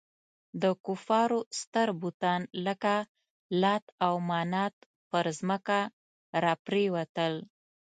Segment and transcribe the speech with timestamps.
[0.61, 2.95] د کفارو ستر بتان لکه
[3.61, 4.75] لات او منات
[5.09, 5.79] پر ځمکه
[6.43, 7.33] را پرېوتل.